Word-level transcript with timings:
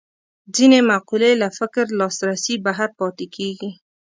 ځینې 0.55 0.79
مقولې 0.91 1.31
له 1.41 1.47
فکر 1.57 1.85
لاسرسي 1.99 2.55
بهر 2.65 2.89
پاتې 2.99 3.25
کېږي 3.35 3.71